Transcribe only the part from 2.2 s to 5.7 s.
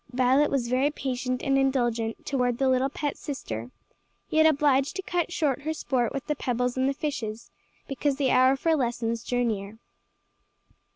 toward the little pet sister, yet obliged to cut short